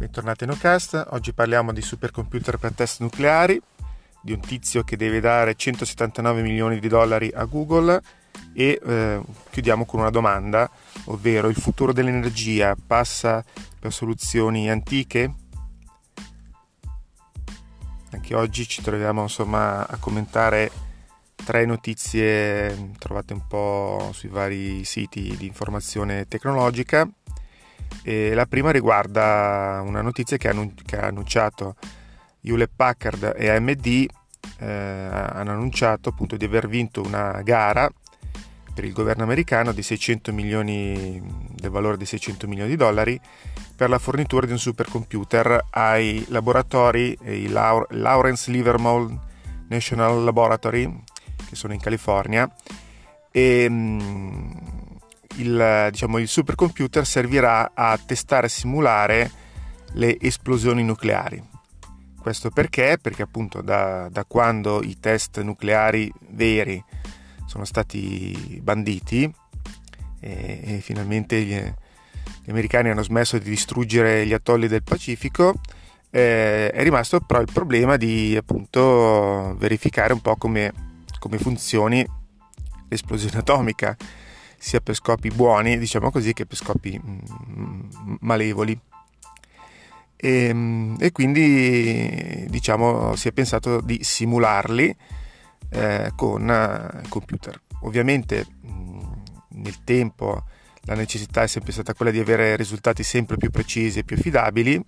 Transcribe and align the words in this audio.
Bentornati 0.00 0.44
in 0.44 0.50
Ocast, 0.50 1.08
oggi 1.10 1.34
parliamo 1.34 1.74
di 1.74 1.82
supercomputer 1.82 2.56
per 2.56 2.72
test 2.72 3.02
nucleari, 3.02 3.60
di 4.22 4.32
un 4.32 4.40
tizio 4.40 4.82
che 4.82 4.96
deve 4.96 5.20
dare 5.20 5.54
179 5.54 6.40
milioni 6.40 6.78
di 6.78 6.88
dollari 6.88 7.30
a 7.34 7.44
Google 7.44 8.00
e 8.54 8.80
eh, 8.82 9.20
chiudiamo 9.50 9.84
con 9.84 10.00
una 10.00 10.08
domanda, 10.08 10.70
ovvero 11.04 11.50
il 11.50 11.54
futuro 11.54 11.92
dell'energia 11.92 12.74
passa 12.86 13.44
per 13.78 13.92
soluzioni 13.92 14.70
antiche? 14.70 15.34
Anche 18.12 18.34
oggi 18.34 18.66
ci 18.66 18.80
troviamo 18.80 19.20
insomma 19.20 19.86
a 19.86 19.98
commentare 19.98 20.70
tre 21.34 21.66
notizie 21.66 22.92
trovate 22.98 23.34
un 23.34 23.46
po' 23.46 24.12
sui 24.14 24.30
vari 24.30 24.82
siti 24.84 25.36
di 25.36 25.44
informazione 25.44 26.26
tecnologica 26.26 27.06
e 28.02 28.34
la 28.34 28.46
prima 28.46 28.70
riguarda 28.70 29.82
una 29.84 30.00
notizia 30.00 30.36
che, 30.36 30.48
ha 30.48 31.06
annunciato 31.06 31.76
Hewlett 32.42 32.72
Packard 32.74 33.34
e 33.36 33.48
AMD 33.50 33.86
eh, 34.58 34.66
hanno 34.66 35.52
annunciato 35.52 36.10
appunto 36.10 36.36
di 36.36 36.44
aver 36.44 36.68
vinto 36.68 37.02
una 37.02 37.40
gara 37.42 37.90
per 38.72 38.84
il 38.84 38.92
governo 38.92 39.24
americano 39.24 39.72
di 39.72 39.82
600 39.82 40.32
milioni 40.32 41.20
del 41.54 41.70
valore 41.70 41.96
di 41.96 42.06
600 42.06 42.46
milioni 42.46 42.70
di 42.70 42.76
dollari 42.76 43.20
per 43.76 43.90
la 43.90 43.98
fornitura 43.98 44.46
di 44.46 44.52
un 44.52 44.58
supercomputer 44.58 45.66
ai 45.70 46.24
laboratori 46.28 47.16
il 47.22 47.52
Lawrence 47.52 48.50
Livermore 48.50 49.28
National 49.68 50.24
Laboratory 50.24 51.02
che 51.48 51.56
sono 51.56 51.72
in 51.72 51.80
California. 51.80 52.50
E 53.32 53.66
mm, 53.68 54.50
il, 55.36 55.88
diciamo, 55.90 56.18
il 56.18 56.28
supercomputer 56.28 57.06
servirà 57.06 57.72
a 57.74 57.98
testare 57.98 58.46
e 58.46 58.50
simulare 58.50 59.30
le 59.92 60.18
esplosioni 60.20 60.84
nucleari. 60.84 61.42
Questo 62.20 62.50
perché? 62.50 62.98
Perché 63.00 63.22
appunto 63.22 63.62
da, 63.62 64.08
da 64.10 64.24
quando 64.24 64.82
i 64.82 64.98
test 65.00 65.40
nucleari 65.40 66.12
veri 66.30 66.82
sono 67.46 67.64
stati 67.64 68.60
banditi 68.62 69.32
e, 70.20 70.60
e 70.62 70.80
finalmente 70.80 71.40
gli, 71.42 71.54
gli, 71.54 72.50
americani 72.50 72.90
hanno 72.90 73.02
smesso 73.02 73.38
di 73.38 73.48
distruggere 73.48 74.26
gli 74.26 74.34
atolli 74.34 74.68
del 74.68 74.82
Pacifico, 74.82 75.54
eh, 76.10 76.70
è 76.70 76.82
rimasto 76.82 77.20
però 77.20 77.40
il 77.40 77.48
problema 77.50 77.96
di 77.96 78.36
appunto 78.36 79.56
verificare 79.58 80.12
un 80.12 80.20
po' 80.20 80.36
come, 80.36 80.72
come 81.18 81.38
funzioni 81.38 82.06
l'esplosione 82.88 83.38
atomica 83.38 83.96
sia 84.60 84.80
per 84.80 84.94
scopi 84.94 85.30
buoni, 85.30 85.78
diciamo 85.78 86.10
così, 86.10 86.34
che 86.34 86.44
per 86.44 86.58
scopi 86.58 87.00
mm, 87.02 88.18
malevoli. 88.20 88.78
E, 90.16 90.44
ehm, 90.44 90.96
e, 91.00 91.12
quindi 91.12 92.46
diciamo 92.50 93.16
si 93.16 93.28
è 93.28 93.32
pensato 93.32 93.80
di 93.80 94.04
simularli 94.04 94.94
eh, 95.70 96.12
con 96.14 96.50
eh, 96.50 97.08
computer. 97.08 97.58
Ovviamente 97.80 98.46
mm, 98.66 99.00
nel 99.52 99.82
tempo 99.82 100.44
la 100.82 100.94
necessità 100.94 101.42
è 101.42 101.46
sempre 101.46 101.72
stata 101.72 101.94
quella 101.94 102.10
di 102.10 102.18
avere 102.18 102.54
risultati 102.56 103.02
sempre 103.02 103.38
più 103.38 103.50
precisi 103.50 104.00
e 104.00 104.04
più 104.04 104.16
affidabili 104.16 104.82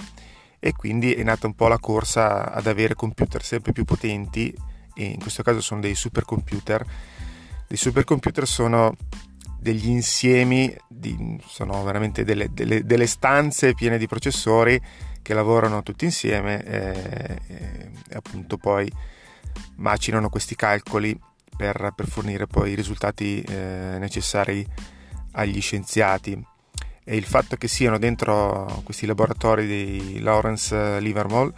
e 0.59 0.73
quindi 0.73 1.15
è 1.15 1.23
nata 1.23 1.47
un 1.47 1.55
po' 1.55 1.69
la 1.69 1.79
corsa 1.79 2.53
ad 2.53 2.67
avere 2.67 2.95
computer 2.95 3.43
sempre 3.43 3.73
più 3.73 3.85
potenti 3.85 4.55
e 4.95 5.05
in 5.05 5.19
questo 5.19 5.43
caso 5.43 5.63
sono 5.63 5.81
dei 5.81 5.95
supercomputer. 5.95 6.85
Dei 7.67 7.77
supercomputer 7.79 8.47
sono 8.47 8.95
degli 9.63 9.89
insiemi, 9.89 10.77
di, 10.89 11.39
sono 11.47 11.85
veramente 11.85 12.25
delle, 12.25 12.49
delle, 12.53 12.85
delle, 12.85 13.07
stanze 13.07 13.75
piene 13.75 13.97
di 13.97 14.09
processori 14.09 14.81
che 15.23 15.35
lavorano 15.35 15.85
tutti 15.85 16.05
insieme 16.05 16.65
e, 16.65 17.39
e, 17.47 17.91
e 18.09 18.15
appunto 18.17 18.57
poi 18.57 18.91
macinano 19.77 20.29
questi 20.29 20.57
calcoli 20.57 21.17
per, 21.57 21.93
per 21.95 22.09
fornire 22.09 22.49
poi 22.49 22.73
i 22.73 22.75
risultati 22.75 23.41
eh, 23.41 23.97
necessari 24.01 24.67
agli 25.33 25.61
scienziati. 25.61 26.45
E 27.05 27.17
il 27.17 27.25
fatto 27.25 27.57
che 27.57 27.69
siano 27.69 27.99
dentro 27.99 28.81
questi 28.83 29.07
laboratori 29.07 29.67
di 29.67 30.21
Lawrence 30.21 30.99
Livermore 31.01 31.53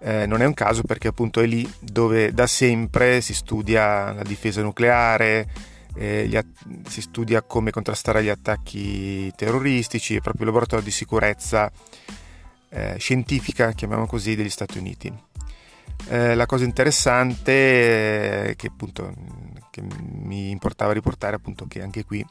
eh, 0.00 0.26
non 0.26 0.40
è 0.40 0.46
un 0.46 0.54
caso 0.54 0.82
perché 0.82 1.08
appunto 1.08 1.40
è 1.40 1.46
lì 1.46 1.70
dove 1.80 2.32
da 2.32 2.46
sempre 2.46 3.20
si 3.20 3.34
studia 3.34 4.12
la 4.12 4.22
difesa 4.22 4.62
nucleare, 4.62 5.74
eh, 5.96 6.30
att- 6.36 6.88
si 6.88 7.00
studia 7.00 7.42
come 7.42 7.70
contrastare 7.70 8.22
gli 8.22 8.28
attacchi 8.28 9.32
terroristici, 9.34 10.16
è 10.16 10.20
proprio 10.20 10.42
il 10.42 10.48
laboratorio 10.48 10.84
di 10.84 10.90
sicurezza 10.90 11.70
eh, 12.68 12.96
scientifica, 12.98 13.72
chiamiamo 13.72 14.06
così, 14.06 14.34
degli 14.34 14.50
Stati 14.50 14.78
Uniti. 14.78 15.12
Eh, 16.08 16.34
la 16.34 16.46
cosa 16.46 16.64
interessante 16.64 18.54
che 18.56 18.66
appunto 18.66 19.12
che 19.70 19.82
mi 19.82 20.50
importava 20.50 20.92
riportare 20.92 21.36
appunto 21.36 21.66
che 21.66 21.82
anche 21.82 22.04
qui 22.04 22.24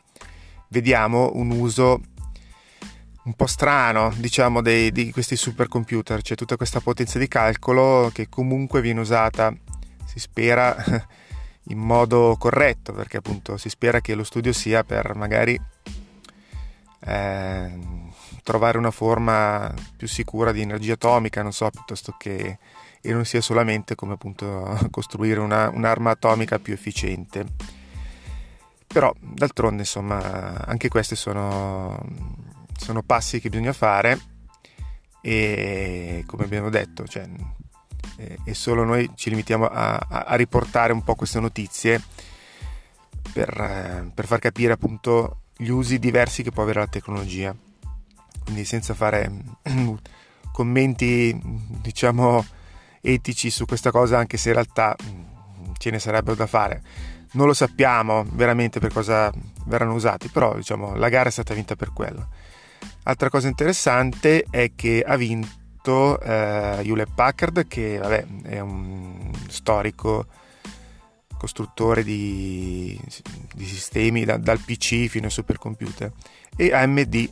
vediamo 0.69 1.31
un 1.33 1.51
uso 1.51 2.01
un 3.23 3.33
po' 3.33 3.47
strano 3.47 4.13
diciamo 4.15 4.61
dei, 4.61 4.91
di 4.91 5.11
questi 5.11 5.35
supercomputer 5.35 6.21
c'è 6.21 6.35
tutta 6.35 6.57
questa 6.57 6.79
potenza 6.79 7.19
di 7.19 7.27
calcolo 7.27 8.11
che 8.13 8.29
comunque 8.29 8.81
viene 8.81 8.99
usata 8.99 9.53
si 10.05 10.19
spera 10.19 10.75
in 11.69 11.79
modo 11.79 12.35
corretto, 12.37 12.93
perché 12.93 13.17
appunto 13.17 13.57
si 13.57 13.69
spera 13.69 14.01
che 14.01 14.15
lo 14.15 14.23
studio 14.23 14.53
sia 14.53 14.83
per 14.83 15.15
magari 15.15 15.59
eh, 16.99 17.79
trovare 18.43 18.77
una 18.77 18.91
forma 18.91 19.73
più 19.95 20.07
sicura 20.07 20.51
di 20.51 20.61
energia 20.61 20.93
atomica, 20.93 21.41
non 21.41 21.51
so, 21.53 21.69
piuttosto 21.69 22.15
che 22.17 22.57
e 23.01 23.13
non 23.13 23.23
sia 23.23 23.39
solamente 23.39 23.93
come 23.93 24.13
appunto 24.13 24.77
costruire 24.89 25.39
una, 25.39 25.69
un'arma 25.69 26.11
atomica 26.11 26.59
più 26.59 26.73
efficiente. 26.73 27.45
Però 28.87 29.13
d'altronde 29.19 29.81
insomma 29.81 30.65
anche 30.65 30.87
questi 30.87 31.15
sono, 31.15 31.99
sono 32.77 33.03
passi 33.03 33.39
che 33.39 33.49
bisogna 33.49 33.73
fare 33.73 34.19
e 35.21 36.23
come 36.25 36.45
abbiamo 36.45 36.69
detto, 36.69 37.05
cioè, 37.05 37.27
eh, 38.17 38.37
e 38.43 38.53
solo 38.53 38.83
noi 38.83 39.11
ci 39.15 39.29
limitiamo 39.29 39.65
a, 39.65 39.95
a, 39.97 40.35
riportare 40.35 40.93
un 40.93 41.03
po' 41.03 41.15
queste 41.15 41.39
notizie 41.39 42.01
per, 43.33 43.49
eh, 43.49 44.11
per, 44.13 44.25
far 44.25 44.39
capire 44.39 44.73
appunto 44.73 45.41
gli 45.57 45.69
usi 45.69 45.99
diversi 45.99 46.43
che 46.43 46.51
può 46.51 46.63
avere 46.63 46.79
la 46.79 46.87
tecnologia. 46.87 47.55
Quindi 48.43 48.65
senza 48.65 48.93
fare 48.93 49.31
commenti 50.51 51.37
diciamo 51.43 52.45
etici 53.01 53.49
su 53.49 53.65
questa 53.65 53.91
cosa, 53.91 54.17
anche 54.17 54.37
se 54.37 54.49
in 54.49 54.55
realtà 54.55 54.95
mm, 55.03 55.73
ce 55.77 55.89
ne 55.89 55.99
sarebbero 55.99 56.35
da 56.35 56.47
fare. 56.47 56.81
Non 57.33 57.47
lo 57.47 57.53
sappiamo 57.53 58.25
veramente 58.31 58.79
per 58.79 58.93
cosa 58.93 59.31
verranno 59.65 59.93
usati, 59.93 60.29
però 60.29 60.55
diciamo 60.55 60.95
la 60.95 61.09
gara 61.09 61.27
è 61.27 61.31
stata 61.31 61.53
vinta 61.53 61.75
per 61.75 61.91
quello. 61.91 62.29
Altra 63.03 63.29
cosa 63.29 63.47
interessante 63.47 64.45
è 64.49 64.71
che 64.73 65.03
ha 65.05 65.15
vinto 65.17 65.63
fatto 65.85 66.19
eh, 66.19 66.81
Hewlett 66.83 67.11
Packard 67.13 67.67
che 67.67 67.99
vabbè, 67.99 68.25
è 68.43 68.59
un 68.59 69.31
storico 69.47 70.25
costruttore 71.37 72.03
di, 72.03 72.99
di 73.53 73.65
sistemi 73.65 74.25
da, 74.25 74.37
dal 74.37 74.59
PC 74.59 75.07
fino 75.07 75.25
ai 75.25 75.31
supercomputer. 75.31 76.11
E 76.55 76.73
AMD 76.73 77.29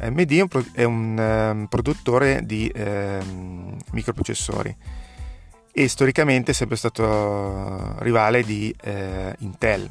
AMD 0.00 0.30
è 0.30 0.40
un, 0.40 0.64
è 0.72 0.84
un 0.84 1.18
um, 1.18 1.66
produttore 1.66 2.42
di 2.44 2.70
um, 2.76 3.76
microprocessori. 3.90 4.76
E 5.72 5.88
storicamente 5.88 6.52
è 6.52 6.54
sempre 6.54 6.76
stato 6.76 7.96
rivale 7.98 8.44
di 8.44 8.74
uh, 8.84 9.32
Intel. 9.38 9.90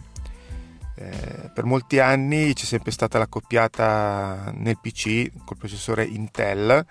Eh, 0.96 1.52
per 1.54 1.66
molti 1.66 2.00
anni 2.00 2.54
c'è 2.54 2.66
sempre 2.66 2.92
stata 2.92 3.18
la 3.18 3.28
coppiata 3.28 4.52
nel 4.56 4.80
PC 4.80 5.30
col 5.46 5.58
processore 5.58 6.06
Intel 6.06 6.86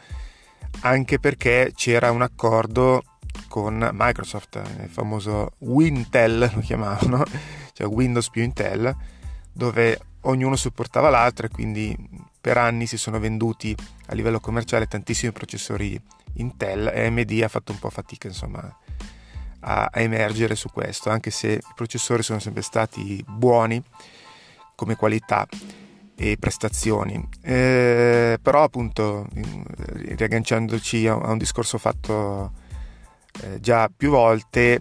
anche 0.81 1.19
perché 1.19 1.73
c'era 1.75 2.11
un 2.11 2.23
accordo 2.23 3.03
con 3.49 3.91
Microsoft, 3.93 4.61
il 4.83 4.89
famoso 4.89 5.53
Wintel 5.59 6.51
lo 6.55 6.61
chiamavano, 6.61 7.25
cioè 7.73 7.87
Windows 7.87 8.31
più 8.31 8.43
Intel, 8.43 8.95
dove 9.53 9.99
ognuno 10.23 10.57
supportava 10.57 11.09
l'altro 11.09 11.47
e 11.47 11.51
quindi 11.51 11.97
per 12.41 12.59
anni 12.59 12.87
si 12.87 12.97
sono 12.97 13.19
venduti 13.19 13.77
a 14.07 14.15
livello 14.15 14.41
commerciale 14.41 14.87
tantissimi 14.87 15.33
processori 15.33 16.01
Intel 16.35 16.91
e 16.93 17.07
AMD 17.07 17.41
ha 17.43 17.49
fatto 17.49 17.73
un 17.73 17.79
po' 17.79 17.91
fatica 17.91 18.29
insomma 18.29 18.61
a, 19.61 19.89
a 19.91 20.01
emergere 20.01 20.55
su 20.55 20.71
questo, 20.71 21.11
anche 21.11 21.31
se 21.31 21.53
i 21.53 21.73
processori 21.75 22.23
sono 22.23 22.39
sempre 22.39 22.63
stati 22.63 23.25
buoni 23.27 23.83
come 24.75 24.97
qualità 24.97 25.47
e 26.17 26.37
prestazioni. 26.39 27.29
Eh, 27.43 28.39
però 28.41 28.65
appunto, 28.65 29.27
riagganciandoci 29.33 31.07
a, 31.07 31.15
un 31.15 31.39
discorso 31.39 31.79
fatto 31.79 32.53
eh, 33.43 33.61
già 33.61 33.91
più 33.95 34.11
volte, 34.11 34.81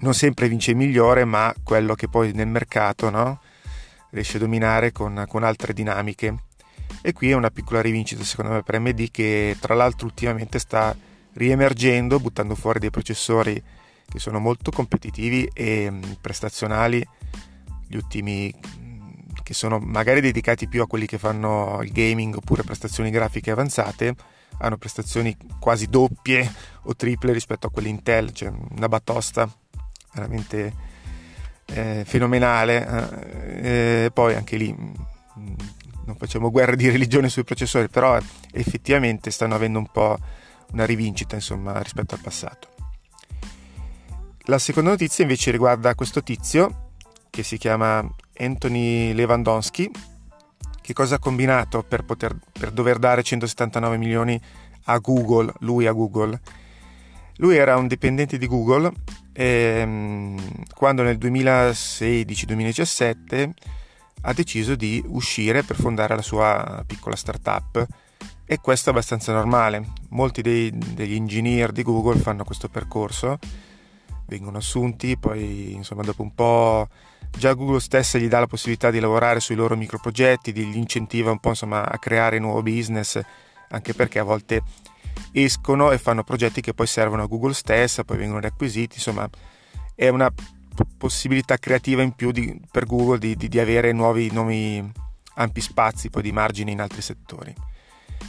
non 0.00 0.14
sempre 0.14 0.48
vince 0.48 0.72
il 0.72 0.76
migliore, 0.76 1.24
ma 1.24 1.54
quello 1.62 1.94
che 1.94 2.08
poi 2.08 2.32
nel 2.32 2.48
mercato 2.48 3.08
no, 3.08 3.40
riesce 4.10 4.36
a 4.36 4.40
dominare 4.40 4.92
con, 4.92 5.24
con 5.28 5.44
altre 5.44 5.72
dinamiche. 5.72 6.36
E 7.00 7.12
qui 7.12 7.30
è 7.30 7.34
una 7.34 7.50
piccola 7.50 7.80
rivincita 7.80 8.24
secondo 8.24 8.52
me 8.52 8.62
per 8.62 8.74
AMD 8.74 9.10
che 9.10 9.56
tra 9.60 9.74
l'altro 9.74 10.06
ultimamente 10.06 10.58
sta 10.58 10.96
riemergendo, 11.34 12.18
buttando 12.18 12.56
fuori 12.56 12.80
dei 12.80 12.90
processori 12.90 13.62
che 14.08 14.18
sono 14.18 14.38
molto 14.40 14.70
competitivi 14.70 15.48
e 15.52 15.90
mm, 15.90 16.02
prestazionali, 16.20 17.06
gli 17.86 17.96
ultimi 17.96 18.52
che 19.48 19.54
sono 19.54 19.78
magari 19.78 20.20
dedicati 20.20 20.68
più 20.68 20.82
a 20.82 20.86
quelli 20.86 21.06
che 21.06 21.16
fanno 21.16 21.80
il 21.82 21.90
gaming 21.90 22.36
oppure 22.36 22.64
prestazioni 22.64 23.08
grafiche 23.08 23.50
avanzate, 23.50 24.14
hanno 24.58 24.76
prestazioni 24.76 25.34
quasi 25.58 25.86
doppie 25.86 26.52
o 26.82 26.94
triple 26.94 27.32
rispetto 27.32 27.66
a 27.66 27.70
quelli 27.70 27.88
Intel, 27.88 28.30
cioè 28.32 28.52
una 28.76 28.88
batosta 28.90 29.50
veramente 30.12 30.74
eh, 31.64 32.02
fenomenale. 32.04 32.86
Eh, 33.62 34.04
e 34.04 34.10
poi 34.12 34.34
anche 34.34 34.58
lì 34.58 34.70
mm, 34.70 35.54
non 36.04 36.16
facciamo 36.18 36.50
guerra 36.50 36.74
di 36.74 36.90
religione 36.90 37.30
sui 37.30 37.44
processori, 37.44 37.88
però 37.88 38.18
effettivamente 38.52 39.30
stanno 39.30 39.54
avendo 39.54 39.78
un 39.78 39.90
po' 39.90 40.18
una 40.72 40.84
rivincita 40.84 41.36
insomma, 41.36 41.80
rispetto 41.80 42.14
al 42.14 42.20
passato. 42.20 42.68
La 44.40 44.58
seconda 44.58 44.90
notizia 44.90 45.24
invece 45.24 45.50
riguarda 45.50 45.94
questo 45.94 46.22
tizio 46.22 46.90
che 47.30 47.42
si 47.42 47.56
chiama 47.56 48.06
Anthony 48.38 49.12
Lewandowski. 49.12 49.90
Che 50.80 50.92
cosa 50.92 51.16
ha 51.16 51.18
combinato 51.18 51.82
per, 51.82 52.04
poter, 52.04 52.36
per 52.52 52.70
dover 52.70 52.98
dare 52.98 53.22
179 53.22 53.96
milioni 53.98 54.40
a 54.84 54.98
Google, 54.98 55.52
lui 55.60 55.86
a 55.86 55.92
Google? 55.92 56.40
Lui 57.36 57.56
era 57.56 57.76
un 57.76 57.86
dipendente 57.86 58.38
di 58.38 58.46
Google 58.46 58.90
e 59.32 59.80
ehm, 59.80 60.64
quando 60.74 61.02
nel 61.02 61.18
2016-2017 61.18 63.50
ha 64.22 64.32
deciso 64.32 64.74
di 64.74 65.00
uscire 65.06 65.62
per 65.62 65.76
fondare 65.76 66.16
la 66.16 66.22
sua 66.22 66.82
piccola 66.86 67.14
startup 67.14 67.86
e 68.44 68.58
questo 68.58 68.88
è 68.88 68.92
abbastanza 68.92 69.32
normale. 69.32 69.92
Molti 70.08 70.42
dei, 70.42 70.72
degli 70.74 71.14
engineer 71.14 71.70
di 71.70 71.82
Google 71.82 72.18
fanno 72.18 72.44
questo 72.44 72.68
percorso, 72.68 73.38
vengono 74.26 74.58
assunti, 74.58 75.16
poi 75.16 75.74
insomma 75.74 76.02
dopo 76.02 76.22
un 76.22 76.34
po' 76.34 76.88
già 77.36 77.52
Google 77.52 77.80
stessa 77.80 78.18
gli 78.18 78.28
dà 78.28 78.40
la 78.40 78.46
possibilità 78.46 78.90
di 78.90 79.00
lavorare 79.00 79.40
sui 79.40 79.54
loro 79.54 79.76
microprogetti, 79.76 80.52
li 80.52 80.76
incentiva 80.76 81.30
un 81.30 81.38
po' 81.38 81.50
insomma 81.50 81.88
a 81.88 81.98
creare 81.98 82.38
nuovo 82.38 82.62
business, 82.62 83.20
anche 83.70 83.94
perché 83.94 84.18
a 84.18 84.24
volte 84.24 84.62
escono 85.32 85.90
e 85.90 85.98
fanno 85.98 86.24
progetti 86.24 86.60
che 86.60 86.74
poi 86.74 86.86
servono 86.86 87.22
a 87.22 87.26
Google 87.26 87.54
stessa, 87.54 88.04
poi 88.04 88.16
vengono 88.16 88.40
riacquisiti, 88.40 88.96
insomma 88.96 89.28
è 89.94 90.08
una 90.08 90.32
possibilità 90.96 91.56
creativa 91.56 92.02
in 92.02 92.12
più 92.12 92.30
di, 92.30 92.60
per 92.70 92.86
Google 92.86 93.18
di, 93.18 93.34
di, 93.34 93.48
di 93.48 93.58
avere 93.58 93.92
nuovi, 93.92 94.30
nuovi 94.30 94.92
ampi 95.34 95.60
spazi 95.60 96.10
poi 96.10 96.22
di 96.22 96.32
margine 96.32 96.70
in 96.70 96.80
altri 96.80 97.02
settori. 97.02 97.54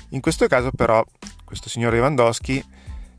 In 0.10 0.22
questo 0.22 0.48
caso 0.48 0.72
però 0.72 1.04
questo 1.44 1.70
signor 1.70 1.94
Lewandowski 1.94 2.64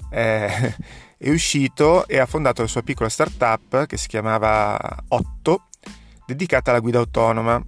è, 0.09 0.75
è 1.17 1.31
uscito 1.31 2.07
e 2.07 2.19
ha 2.19 2.27
fondato 2.27 2.63
la 2.63 2.69
sua 2.69 2.83
piccola 2.83 3.09
startup 3.09 3.87
che 3.87 3.97
si 3.97 4.09
chiamava 4.09 4.79
Otto, 5.09 5.69
dedicata 6.31 6.71
alla 6.71 6.81
guida 6.81 6.99
autonoma. 6.99 7.63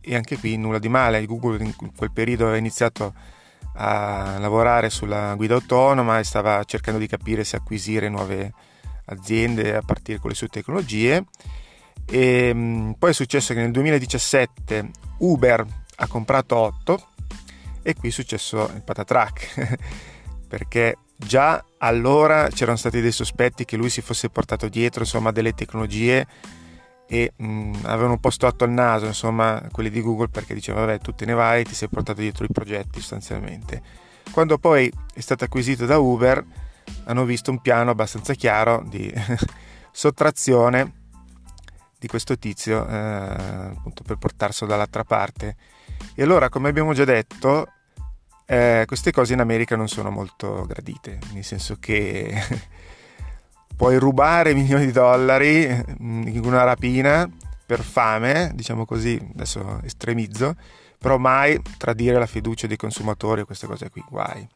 E 0.00 0.14
anche 0.14 0.38
qui 0.38 0.56
nulla 0.56 0.78
di 0.78 0.88
male, 0.88 1.24
Google 1.26 1.62
in 1.62 1.74
quel 1.94 2.12
periodo 2.12 2.44
aveva 2.44 2.58
iniziato 2.58 3.14
a 3.74 4.38
lavorare 4.38 4.90
sulla 4.90 5.34
guida 5.34 5.54
autonoma 5.54 6.18
e 6.18 6.24
stava 6.24 6.62
cercando 6.64 6.98
di 6.98 7.06
capire 7.06 7.44
se 7.44 7.56
acquisire 7.56 8.08
nuove 8.08 8.52
aziende 9.06 9.76
a 9.76 9.82
partire 9.82 10.18
con 10.18 10.30
le 10.30 10.36
sue 10.36 10.48
tecnologie. 10.48 11.24
E 12.04 12.52
mm, 12.54 12.92
poi 12.92 13.10
è 13.10 13.14
successo 13.14 13.54
che 13.54 13.60
nel 13.60 13.70
2017 13.70 14.90
Uber 15.18 15.66
ha 15.96 16.06
comprato 16.06 16.56
8 16.56 17.06
e 17.82 17.94
qui 17.94 18.08
è 18.08 18.12
successo 18.12 18.70
il 18.74 18.82
patatrack 18.82 19.78
perché 20.48 20.96
già 21.16 21.62
allora 21.78 22.48
c'erano 22.48 22.76
stati 22.76 23.00
dei 23.00 23.12
sospetti 23.12 23.64
che 23.64 23.76
lui 23.76 23.90
si 23.90 24.00
fosse 24.00 24.30
portato 24.30 24.68
dietro 24.68 25.00
insomma 25.02 25.32
delle 25.32 25.52
tecnologie 25.52 26.26
e 27.10 27.32
mh, 27.34 27.80
avevano 27.84 28.12
un 28.12 28.20
po' 28.20 28.30
stotto 28.30 28.64
al 28.64 28.70
naso 28.70 29.06
insomma 29.06 29.66
quelli 29.72 29.88
di 29.88 30.02
Google 30.02 30.28
perché 30.28 30.52
dicevano 30.52 30.84
vabbè 30.84 30.98
tu 30.98 31.14
te 31.14 31.24
ne 31.24 31.32
vai 31.32 31.64
ti 31.64 31.74
sei 31.74 31.88
portato 31.88 32.20
dietro 32.20 32.44
i 32.44 32.52
progetti 32.52 33.00
sostanzialmente. 33.00 33.82
Quando 34.30 34.58
poi 34.58 34.92
è 35.14 35.20
stato 35.20 35.44
acquisito 35.44 35.86
da 35.86 35.98
Uber 35.98 36.44
hanno 37.04 37.24
visto 37.24 37.50
un 37.50 37.60
piano 37.60 37.90
abbastanza 37.90 38.34
chiaro 38.34 38.84
di 38.86 39.12
sottrazione 39.90 40.92
di 41.98 42.06
questo 42.06 42.38
tizio 42.38 42.86
eh, 42.86 42.94
appunto 42.94 44.02
per 44.02 44.16
portarselo 44.18 44.70
dall'altra 44.70 45.04
parte. 45.04 45.56
E 46.14 46.22
allora 46.22 46.50
come 46.50 46.68
abbiamo 46.68 46.92
già 46.92 47.04
detto 47.04 47.72
eh, 48.44 48.84
queste 48.86 49.12
cose 49.12 49.32
in 49.32 49.40
America 49.40 49.76
non 49.76 49.88
sono 49.88 50.10
molto 50.10 50.64
gradite 50.66 51.18
nel 51.32 51.44
senso 51.44 51.76
che 51.80 52.34
puoi 53.78 53.96
rubare 53.96 54.52
milioni 54.54 54.86
di 54.86 54.92
dollari 54.92 55.66
mm, 56.02 56.26
in 56.26 56.44
una 56.44 56.64
rapina 56.64 57.30
per 57.64 57.80
fame 57.80 58.50
diciamo 58.54 58.84
così 58.84 59.18
adesso 59.32 59.80
estremizzo 59.84 60.56
però 60.98 61.16
mai 61.16 61.60
tradire 61.78 62.18
la 62.18 62.26
fiducia 62.26 62.66
dei 62.66 62.76
consumatori 62.76 63.44
queste 63.44 63.66
cose 63.66 63.88
qui 63.88 64.02
guai 64.08 64.46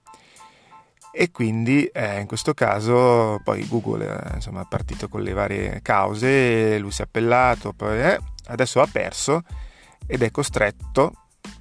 e 1.15 1.31
quindi 1.31 1.85
eh, 1.85 2.21
in 2.21 2.27
questo 2.27 2.55
caso 2.55 3.39
poi 3.45 3.69
Google 3.69 4.31
eh, 4.31 4.35
insomma, 4.37 4.63
è 4.63 4.67
partito 4.67 5.09
con 5.09 5.21
le 5.21 5.35
varie 5.35 5.81
cause, 5.83 6.79
lui 6.79 6.91
si 6.91 7.03
è 7.03 7.05
appellato, 7.05 7.75
poi, 7.75 8.01
eh, 8.01 8.19
adesso 8.47 8.81
ha 8.81 8.89
perso 8.91 9.43
ed 10.07 10.23
è 10.23 10.31
costretto 10.31 11.13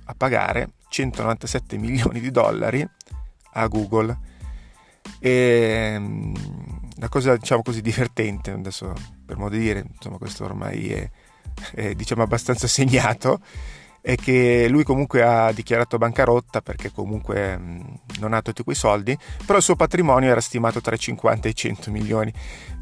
a 0.05 0.15
pagare 0.15 0.69
197 0.87 1.75
milioni 1.77 2.21
di 2.21 2.31
dollari 2.31 2.87
a 3.53 3.67
Google. 3.67 4.17
E 5.19 5.99
la 7.01 7.09
cosa 7.09 7.35
diciamo 7.35 7.63
così 7.63 7.81
divertente, 7.81 8.51
adesso 8.51 8.93
per 9.25 9.35
modo 9.35 9.55
di 9.55 9.61
dire, 9.61 9.83
insomma 9.91 10.17
questo 10.17 10.43
ormai 10.43 10.91
è, 10.91 11.09
è 11.73 11.95
diciamo 11.95 12.21
abbastanza 12.21 12.67
segnato, 12.67 13.39
è 14.01 14.15
che 14.15 14.67
lui 14.69 14.83
comunque 14.83 15.23
ha 15.23 15.51
dichiarato 15.51 15.97
bancarotta 15.97 16.61
perché 16.61 16.91
comunque 16.91 17.59
non 18.19 18.33
ha 18.33 18.41
tutti 18.43 18.61
quei 18.63 18.75
soldi, 18.75 19.17
però 19.43 19.57
il 19.57 19.63
suo 19.63 19.75
patrimonio 19.75 20.29
era 20.29 20.41
stimato 20.41 20.79
tra 20.79 20.93
i 20.93 20.99
50 20.99 21.47
e 21.47 21.51
i 21.51 21.55
100 21.55 21.89
milioni, 21.89 22.31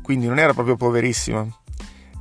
quindi 0.02 0.28
non 0.28 0.38
era 0.38 0.54
proprio 0.54 0.76
poverissimo. 0.76 1.62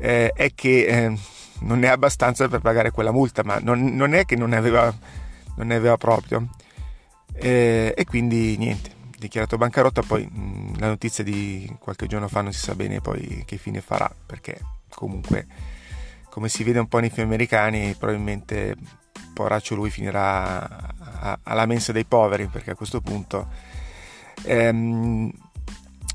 Eh, 0.00 0.30
è 0.32 0.54
che 0.54 0.84
eh, 0.86 1.18
non 1.62 1.82
ha 1.82 1.90
abbastanza 1.90 2.46
per 2.46 2.60
pagare 2.60 2.92
quella 2.92 3.10
multa, 3.10 3.42
ma 3.42 3.58
non, 3.60 3.96
non 3.96 4.14
è 4.14 4.24
che 4.24 4.36
non 4.36 4.50
ne 4.50 4.56
aveva, 4.56 4.96
non 5.56 5.66
ne 5.66 5.74
aveva 5.74 5.96
proprio. 5.96 6.48
Eh, 7.34 7.92
e 7.96 8.04
quindi 8.04 8.56
niente, 8.56 8.90
dichiarato 9.18 9.56
bancarotta, 9.56 10.02
poi 10.02 10.26
mh, 10.26 10.40
mm, 10.40 10.74
la 10.78 10.88
notizia 10.88 11.24
di 11.24 11.74
qualche 11.78 12.06
giorno 12.06 12.28
fa 12.28 12.40
non 12.40 12.52
si 12.52 12.60
sa 12.60 12.74
bene 12.74 13.00
poi 13.00 13.42
che 13.46 13.56
fine 13.56 13.80
farà, 13.80 14.10
perché 14.26 14.58
comunque 14.88 15.46
come 16.30 16.48
si 16.48 16.62
vede 16.62 16.78
un 16.78 16.86
po' 16.86 16.98
nei 16.98 17.10
film 17.10 17.26
americani, 17.26 17.94
probabilmente 17.98 18.76
poraccio 19.34 19.74
lui 19.74 19.90
finirà 19.90 21.38
alla 21.42 21.66
mensa 21.66 21.92
dei 21.92 22.04
poveri, 22.04 22.46
perché 22.46 22.70
a 22.70 22.74
questo 22.74 23.00
punto 23.00 23.48
ehm, 24.44 25.30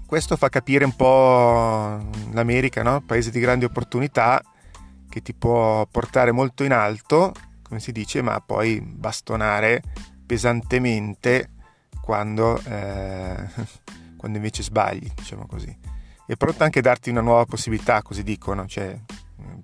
questo 0.06 0.38
fa 0.38 0.50
capire 0.50 0.86
un 0.86 0.96
po' 0.96 2.00
l'America, 2.32 2.84
no? 2.84 3.02
paese 3.02 3.32
di 3.32 3.40
grandi 3.40 3.66
opportunità 3.66 4.42
che 5.10 5.22
ti 5.22 5.34
può 5.34 5.86
portare 5.88 6.32
molto 6.32 6.64
in 6.64 6.72
alto, 6.72 7.34
come 7.62 7.80
si 7.80 7.92
dice, 7.92 8.22
ma 8.22 8.40
poi 8.40 8.80
bastonare 8.80 9.82
pesantemente 10.26 11.50
quando, 12.04 12.60
eh, 12.66 13.48
quando 14.18 14.38
invece 14.38 14.62
sbagli, 14.62 15.10
diciamo 15.16 15.46
così. 15.46 15.74
È 16.26 16.36
pronto 16.36 16.66
anche 16.66 16.80
a 16.80 16.82
darti 16.82 17.10
una 17.10 17.22
nuova 17.22 17.46
possibilità, 17.46 18.02
così 18.02 18.24
dicono, 18.24 18.66
cioè 18.68 19.00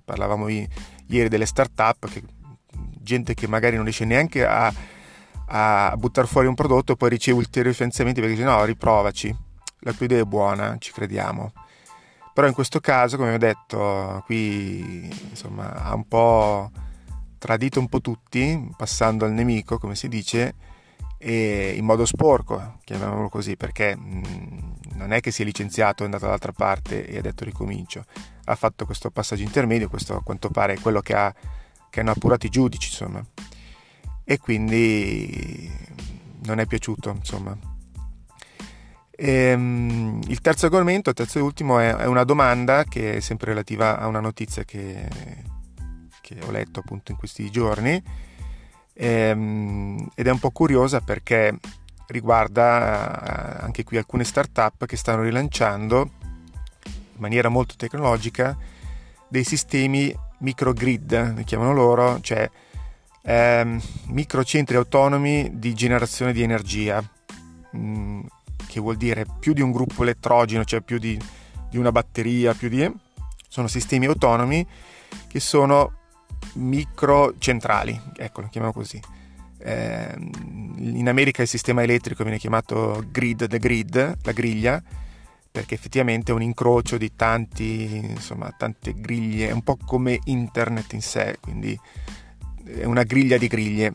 parlavamo 0.02 0.48
ieri 0.48 1.28
delle 1.28 1.44
start-up, 1.44 2.08
che, 2.08 2.22
gente 2.98 3.34
che 3.34 3.46
magari 3.46 3.76
non 3.76 3.84
riesce 3.84 4.06
neanche 4.06 4.46
a, 4.46 4.72
a 5.48 5.94
buttare 5.98 6.26
fuori 6.26 6.46
un 6.46 6.54
prodotto 6.54 6.92
e 6.92 6.96
poi 6.96 7.10
riceve 7.10 7.36
ulteriori 7.36 7.74
finanziamenti 7.74 8.20
perché 8.20 8.36
dice 8.36 8.46
no, 8.46 8.64
riprovaci, 8.64 9.36
la 9.80 9.92
tua 9.92 10.06
idea 10.06 10.22
è 10.22 10.24
buona, 10.24 10.76
ci 10.78 10.92
crediamo. 10.92 11.52
Però 12.32 12.46
in 12.46 12.54
questo 12.54 12.80
caso, 12.80 13.18
come 13.18 13.34
ho 13.34 13.38
detto, 13.38 14.22
qui 14.24 15.10
insomma 15.28 15.74
ha 15.74 15.94
un 15.94 16.08
po' 16.08 16.70
tradito 17.36 17.80
un 17.80 17.88
po' 17.88 18.00
tutti, 18.00 18.70
passando 18.78 19.26
al 19.26 19.32
nemico, 19.32 19.78
come 19.78 19.94
si 19.94 20.08
dice, 20.08 20.54
e 21.22 21.74
in 21.76 21.84
modo 21.84 22.06
sporco, 22.06 22.78
chiamiamolo 22.82 23.28
così, 23.28 23.54
perché 23.54 23.94
mh, 23.94 24.78
non 24.94 25.12
è 25.12 25.20
che 25.20 25.30
si 25.30 25.42
è 25.42 25.44
licenziato, 25.44 26.02
è 26.02 26.06
andato 26.06 26.24
dall'altra 26.24 26.52
parte 26.52 27.06
e 27.06 27.18
ha 27.18 27.20
detto 27.20 27.44
ricomincio, 27.44 28.06
ha 28.44 28.54
fatto 28.54 28.86
questo 28.86 29.10
passaggio 29.10 29.42
intermedio, 29.42 29.90
questo 29.90 30.16
a 30.16 30.22
quanto 30.22 30.48
pare 30.48 30.74
è 30.74 30.80
quello 30.80 31.02
che, 31.02 31.14
ha, 31.14 31.30
che 31.90 32.00
hanno 32.00 32.12
appurato 32.12 32.46
i 32.46 32.48
giudici, 32.48 32.88
insomma, 32.88 33.22
e 34.24 34.38
quindi 34.38 35.70
non 36.44 36.58
è 36.58 36.64
piaciuto, 36.64 37.10
insomma. 37.10 37.54
E, 39.10 39.30
ehm, 39.30 40.22
il 40.26 40.40
terzo 40.40 40.64
argomento, 40.64 41.10
il 41.10 41.16
terzo 41.16 41.38
e 41.38 41.42
ultimo, 41.42 41.78
è, 41.80 42.06
una 42.06 42.24
domanda 42.24 42.84
che 42.84 43.16
è 43.16 43.20
sempre 43.20 43.50
relativa 43.50 43.98
a 43.98 44.06
una 44.06 44.20
notizia 44.20 44.64
che, 44.64 45.06
che 46.22 46.38
ho 46.46 46.50
letto 46.50 46.80
appunto 46.80 47.10
in 47.10 47.18
questi 47.18 47.50
giorni 47.50 48.02
ehm, 49.00 50.10
ed 50.14 50.26
è 50.26 50.30
un 50.30 50.38
po' 50.38 50.50
curiosa 50.50 51.00
perché 51.00 51.58
riguarda 52.08 53.60
eh, 53.60 53.64
anche 53.64 53.82
qui 53.82 53.96
alcune 53.96 54.24
start-up 54.24 54.84
che 54.84 54.96
stanno 54.96 55.22
rilanciando 55.22 56.10
in 56.84 57.16
maniera 57.16 57.48
molto 57.48 57.74
tecnologica 57.76 58.56
dei 59.28 59.44
sistemi 59.44 60.14
microgrid, 60.38 61.36
li 61.36 61.44
chiamano 61.44 61.72
loro, 61.72 62.20
cioè 62.20 62.50
ehm, 63.22 63.80
microcentri 64.08 64.76
autonomi 64.76 65.50
di 65.54 65.72
generazione 65.74 66.32
di 66.32 66.42
energia, 66.42 67.02
mm, 67.76 68.20
che 68.66 68.80
vuol 68.80 68.96
dire 68.96 69.24
più 69.38 69.52
di 69.52 69.60
un 69.62 69.70
gruppo 69.70 70.02
elettrogeno, 70.02 70.64
cioè 70.64 70.80
più 70.80 70.98
di, 70.98 71.18
di 71.70 71.78
una 71.78 71.92
batteria, 71.92 72.54
più 72.54 72.68
di... 72.68 72.90
sono 73.48 73.68
sistemi 73.68 74.06
autonomi 74.06 74.66
che 75.28 75.40
sono 75.40 75.99
microcentrali, 76.54 78.00
ecco, 78.16 78.40
lo 78.42 78.48
chiamiamo 78.48 78.74
così. 78.74 79.00
Eh, 79.58 80.14
in 80.16 81.08
America 81.08 81.42
il 81.42 81.48
sistema 81.48 81.82
elettrico 81.82 82.22
viene 82.22 82.38
chiamato 82.38 83.04
grid, 83.10 83.46
the 83.46 83.58
grid, 83.58 84.18
la 84.22 84.32
griglia, 84.32 84.82
perché 85.50 85.74
effettivamente 85.74 86.32
è 86.32 86.34
un 86.34 86.42
incrocio 86.42 86.96
di 86.96 87.14
tanti, 87.14 87.96
insomma, 87.96 88.54
tante 88.56 88.94
griglie, 88.94 89.48
è 89.48 89.52
un 89.52 89.62
po' 89.62 89.76
come 89.84 90.18
internet 90.24 90.92
in 90.92 91.02
sé, 91.02 91.38
quindi 91.40 91.78
è 92.64 92.84
una 92.84 93.02
griglia 93.02 93.36
di 93.36 93.48
griglie 93.48 93.92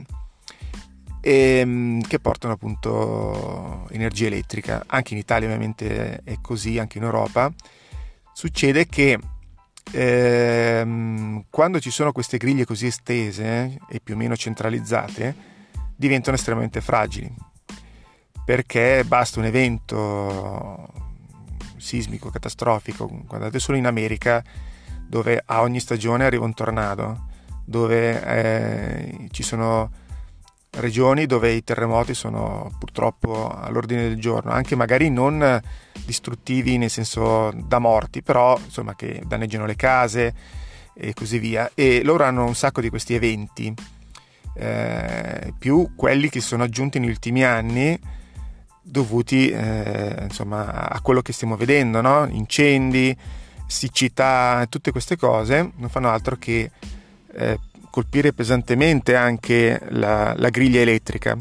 e, 1.25 1.57
ehm, 1.59 2.01
che 2.01 2.19
portano 2.19 2.53
appunto 2.53 3.87
energia 3.89 4.27
elettrica. 4.27 4.83
Anche 4.85 5.13
in 5.13 5.19
Italia 5.19 5.47
ovviamente 5.47 6.21
è 6.23 6.37
così, 6.39 6.77
anche 6.77 6.99
in 6.99 7.03
Europa. 7.03 7.51
Succede 8.31 8.85
che 8.85 9.19
ehm, 9.91 11.45
quando 11.49 11.79
ci 11.79 11.89
sono 11.89 12.11
queste 12.11 12.37
griglie 12.37 12.65
così 12.65 12.87
estese 12.87 13.77
e 13.89 13.99
più 13.99 14.15
o 14.15 14.17
meno 14.17 14.35
centralizzate, 14.35 15.35
diventano 15.95 16.35
estremamente 16.35 16.81
fragili. 16.81 17.33
Perché 18.45 19.03
basta 19.05 19.39
un 19.39 19.45
evento 19.45 20.93
sismico 21.77 22.29
catastrofico 22.29 23.07
guardate 23.27 23.59
solo 23.59 23.77
in 23.77 23.85
America 23.85 24.43
dove 25.07 25.39
a 25.45 25.61
ogni 25.61 25.79
stagione 25.79 26.25
arriva 26.25 26.43
un 26.43 26.53
tornado 26.53 27.27
dove 27.63 28.23
eh, 28.23 29.27
ci 29.29 29.43
sono 29.43 29.91
regioni 30.75 31.25
dove 31.25 31.51
i 31.51 31.63
terremoti 31.63 32.13
sono 32.13 32.73
purtroppo 32.79 33.49
all'ordine 33.49 34.03
del 34.03 34.19
giorno, 34.19 34.51
anche 34.51 34.75
magari 34.75 35.09
non 35.09 35.61
distruttivi 36.05 36.77
nel 36.77 36.89
senso 36.89 37.51
da 37.55 37.79
morti, 37.79 38.21
però 38.21 38.57
insomma 38.63 38.95
che 38.95 39.21
danneggiano 39.25 39.65
le 39.65 39.75
case 39.75 40.33
e 40.93 41.13
così 41.13 41.39
via. 41.39 41.71
E 41.73 42.03
loro 42.03 42.23
hanno 42.23 42.45
un 42.45 42.55
sacco 42.55 42.81
di 42.81 42.89
questi 42.89 43.13
eventi, 43.13 43.73
eh, 44.55 45.53
più 45.57 45.93
quelli 45.95 46.29
che 46.29 46.41
sono 46.41 46.63
aggiunti 46.63 46.99
negli 46.99 47.09
ultimi 47.09 47.43
anni 47.43 47.99
dovuti 48.87 49.49
eh, 49.49 50.15
insomma 50.21 50.87
a 50.87 51.01
quello 51.01 51.21
che 51.21 51.33
stiamo 51.33 51.57
vedendo, 51.57 52.01
no? 52.01 52.27
incendi, 52.29 53.15
siccità, 53.65 54.65
tutte 54.69 54.91
queste 54.91 55.17
cose 55.17 55.71
non 55.77 55.89
fanno 55.89 56.09
altro 56.09 56.35
che 56.37 56.69
eh, 57.33 57.59
colpire 57.95 58.33
pesantemente 58.33 59.15
anche 59.15 59.79
la, 59.91 60.33
la, 60.35 60.49
griglia 60.49 60.81
elettrica, 60.81 61.37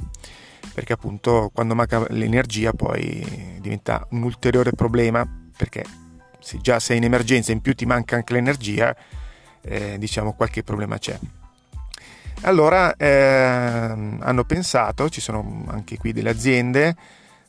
perché 0.72 0.92
appunto 0.92 1.50
quando 1.52 1.74
manca 1.74 2.06
l'energia 2.10 2.72
poi 2.72 3.58
diventa 3.58 4.06
un 4.10 4.22
ulteriore 4.22 4.70
problema, 4.70 5.28
perché 5.56 5.82
se 6.38 6.58
già 6.58 6.78
sei 6.78 6.98
in 6.98 7.02
emergenza 7.02 7.50
in 7.50 7.60
più 7.60 7.74
ti 7.74 7.86
manca 7.86 8.14
anche 8.14 8.34
l'energia, 8.34 8.94
eh, 9.62 9.98
diciamo 9.98 10.34
qualche 10.34 10.62
problema 10.62 10.96
c'è. 10.96 11.18
Allora 12.42 12.94
eh, 12.94 13.08
hanno 13.08 14.44
pensato, 14.44 15.08
ci 15.08 15.20
sono 15.20 15.64
anche 15.66 15.96
qui 15.96 16.12
delle 16.12 16.30
aziende, 16.30 16.94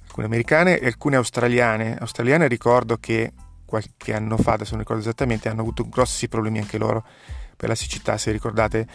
alcune 0.01 0.25
americane 0.25 0.79
e 0.79 0.88
alcune 0.88 1.17
australiane. 1.17 1.95
Australiane 2.00 2.47
ricordo 2.47 2.97
che 2.97 3.33
qualche 3.65 4.15
anno 4.15 4.35
fa, 4.38 4.53
adesso 4.53 4.71
non 4.71 4.79
ricordo 4.79 5.03
esattamente, 5.03 5.47
hanno 5.47 5.62
avuto 5.62 5.88
grossi 5.88 6.27
problemi 6.27 6.57
anche 6.57 6.79
loro 6.79 7.05
per 7.55 7.69
la 7.69 7.75
siccità, 7.75 8.17
se 8.17 8.31
ricordate, 8.31 8.88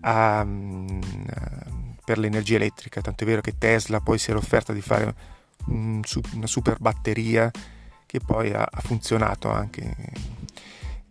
a, 0.00 0.46
per 2.04 2.18
l'energia 2.18 2.56
elettrica. 2.56 3.00
Tanto 3.00 3.24
è 3.24 3.26
vero 3.26 3.40
che 3.40 3.56
Tesla 3.58 4.00
poi 4.00 4.18
si 4.18 4.30
era 4.30 4.38
offerta 4.38 4.72
di 4.72 4.80
fare 4.80 5.14
un, 5.66 6.02
una 6.34 6.46
super 6.46 6.78
batteria 6.78 7.50
che 8.06 8.20
poi 8.20 8.52
ha, 8.52 8.66
ha 8.70 8.80
funzionato 8.80 9.50
anche. 9.50 9.94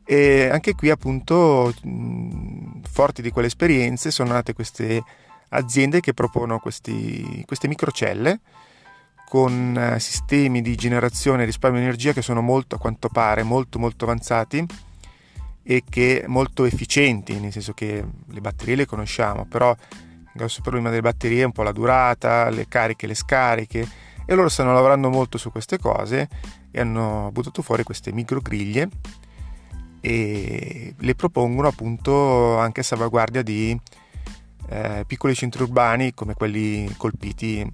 E 0.05 0.50
anche 0.50 0.73
qui 0.73 0.89
appunto 0.89 1.73
forti 2.89 3.21
di 3.21 3.31
quelle 3.31 3.47
esperienze 3.47 4.12
sono 4.12 4.33
nate 4.33 4.53
queste 4.53 5.01
aziende 5.50 6.01
che 6.01 6.13
propongono 6.13 6.59
queste 6.59 7.67
microcelle 7.67 8.39
con 9.29 9.75
eh, 9.77 10.00
sistemi 10.00 10.62
di 10.62 10.75
generazione 10.75 11.43
e 11.43 11.45
risparmio 11.45 11.79
di 11.79 11.85
energia 11.85 12.12
che 12.12 12.21
sono 12.21 12.41
molto 12.41 12.75
a 12.75 12.79
quanto 12.79 13.09
pare 13.09 13.43
molto 13.43 13.79
molto 13.79 14.05
avanzati 14.05 14.65
e 15.63 15.84
che 15.89 16.25
molto 16.27 16.65
efficienti, 16.65 17.39
nel 17.39 17.51
senso 17.51 17.74
che 17.74 18.05
le 18.27 18.41
batterie 18.41 18.75
le 18.75 18.86
conosciamo, 18.86 19.46
però 19.46 19.72
il 19.72 20.32
grosso 20.34 20.62
problema 20.62 20.89
delle 20.89 21.01
batterie 21.01 21.41
è 21.41 21.46
un 21.46 21.53
po' 21.53 21.63
la 21.63 21.72
durata, 21.72 22.50
le 22.50 22.67
cariche, 22.67 23.08
le 23.08 23.15
scariche 23.15 23.88
e 24.25 24.36
loro 24.36 24.50
stanno 24.50 24.74
lavorando 24.74 25.10
molto 25.10 25.38
su 25.38 25.51
queste 25.51 25.79
cose 25.79 26.27
e 26.70 26.79
hanno 26.79 27.29
buttato 27.32 27.62
fuori 27.62 27.84
queste 27.84 28.12
microgriglie 28.12 28.89
e 30.01 30.93
le 30.98 31.15
propongono 31.15 31.67
appunto 31.70 32.58
anche 32.58 32.82
a 32.82 32.84
salvaguardia 32.84 33.41
di 33.41 33.79
eh, 34.67 35.03
piccoli 35.08 35.34
centri 35.34 35.63
urbani 35.63 36.13
come 36.13 36.34
quelli 36.34 36.93
colpiti 36.98 37.65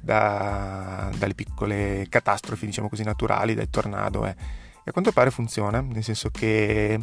da, 0.00 1.10
dalle 1.16 1.34
piccole 1.34 2.06
catastrofi, 2.08 2.64
diciamo 2.64 2.88
così, 2.88 3.02
naturali, 3.02 3.54
dai 3.54 3.68
tornado. 3.68 4.24
Eh 4.24 4.66
a 4.88 4.92
quanto 4.92 5.12
pare 5.12 5.30
funziona, 5.30 5.80
nel 5.80 6.02
senso 6.02 6.30
che 6.30 6.98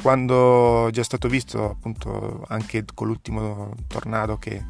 quando 0.00 0.88
è 0.88 0.90
già 0.90 1.02
stato 1.04 1.28
visto 1.28 1.70
appunto 1.70 2.44
anche 2.48 2.84
con 2.92 3.06
l'ultimo 3.06 3.72
tornado 3.86 4.36
che, 4.36 4.64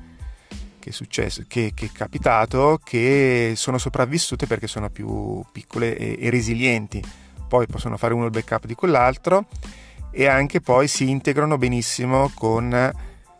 che 0.79 0.91
è 0.91 0.93
successo, 0.93 1.45
che, 1.49 1.73
che, 1.75 1.87
è 1.87 1.91
capitato, 1.93 2.79
che 2.83 3.55
sono 3.57 3.79
sopravvissute 3.79 4.47
perché 4.47 4.67
sono 4.67 4.91
più 4.91 5.43
piccole 5.51 5.97
e, 5.97 6.17
e 6.21 6.31
resilienti, 6.31 7.03
poi 7.49 7.67
possono 7.67 7.97
fare 7.97 8.15
uno 8.15 8.27
il 8.27 8.31
backup 8.31 8.67
di 8.67 8.75
quell'altro 8.75 9.47
e 10.11 10.27
anche 10.27 10.61
poi 10.61 10.89
si 10.89 11.09
integrano 11.09 11.57
benissimo 11.57 12.31
con 12.35 12.69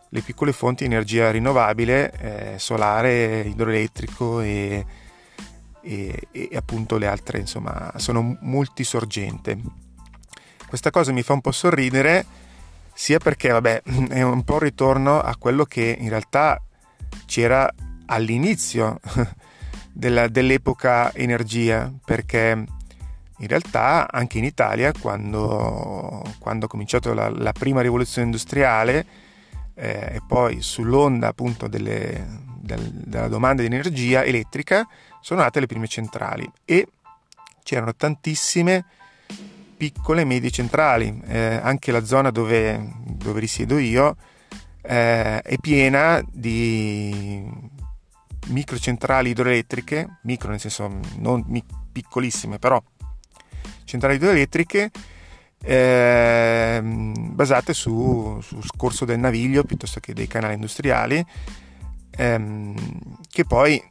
le 0.09 0.21
piccole 0.21 0.51
fonti 0.51 0.87
di 0.87 0.93
energia 0.93 1.31
rinnovabile, 1.31 2.53
eh, 2.53 2.59
solare, 2.59 3.41
idroelettrico 3.41 4.41
e, 4.41 4.85
e, 5.83 6.27
e 6.31 6.49
appunto 6.55 6.97
le 6.97 7.07
altre 7.07 7.39
insomma 7.39 7.91
sono 7.97 8.37
multisorgente. 8.41 9.59
Questa 10.67 10.89
cosa 10.89 11.11
mi 11.11 11.21
fa 11.21 11.33
un 11.33 11.41
po' 11.41 11.51
sorridere 11.51 12.25
sia 12.93 13.19
perché 13.19 13.49
vabbè 13.49 13.83
è 14.09 14.21
un 14.21 14.43
po' 14.43 14.53
un 14.53 14.59
ritorno 14.59 15.19
a 15.19 15.35
quello 15.37 15.65
che 15.65 15.95
in 15.99 16.09
realtà 16.09 16.61
c'era 17.25 17.71
all'inizio 18.05 18.99
della, 19.91 20.27
dell'epoca 20.27 21.13
energia 21.13 21.91
perché 22.03 22.65
in 23.37 23.47
realtà 23.47 24.09
anche 24.09 24.37
in 24.37 24.45
Italia 24.45 24.91
quando, 24.97 26.23
quando 26.39 26.65
ha 26.65 26.69
cominciato 26.69 27.13
la, 27.13 27.29
la, 27.29 27.51
prima 27.51 27.81
rivoluzione 27.81 28.25
industriale 28.25 29.05
eh, 29.73 30.13
e 30.13 30.21
poi 30.25 30.61
sull'onda 30.61 31.27
appunto 31.27 31.67
delle, 31.67 32.41
del, 32.59 32.89
della 32.89 33.27
domanda 33.27 33.61
di 33.61 33.67
energia 33.67 34.23
elettrica 34.23 34.87
sono 35.23 35.39
nate 35.39 35.61
le 35.61 35.67
prime 35.67 35.87
centrali 35.87 36.49
e 36.65 36.85
c'erano 37.63 37.95
tantissime 37.95 38.83
piccole 39.77 40.21
e 40.21 40.25
medie 40.25 40.51
centrali, 40.51 41.21
eh, 41.25 41.61
anche 41.63 41.93
la 41.93 42.03
zona 42.03 42.29
dove, 42.29 42.91
dove 43.05 43.39
risiedo 43.39 43.77
io 43.77 44.17
eh, 44.81 45.41
è 45.41 45.57
piena 45.59 46.21
di 46.29 47.49
microcentrali 48.47 49.29
idroelettriche, 49.29 50.19
micro 50.23 50.49
nel 50.49 50.59
senso 50.59 50.99
non 51.19 51.41
mi- 51.47 51.63
piccolissime, 51.89 52.59
però 52.59 52.83
centrali 53.85 54.15
idroelettriche 54.15 54.91
eh, 55.63 56.81
basate 56.83 57.73
su, 57.73 58.39
su 58.41 58.61
scorso 58.61 59.05
del 59.05 59.19
naviglio 59.19 59.63
piuttosto 59.63 60.01
che 60.01 60.13
dei 60.13 60.27
canali 60.27 60.55
industriali 60.55 61.25
ehm, 62.17 62.75
che 63.29 63.45
poi 63.45 63.81